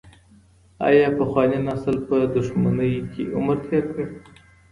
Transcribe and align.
آیا 0.87 1.07
پخواني 1.19 1.59
نسل 1.67 1.95
په 2.07 2.15
دښمنۍ 2.35 2.93
کي 3.11 3.23
عمر 3.37 3.57
تېر 3.67 3.85
کړ؟ 3.93 4.07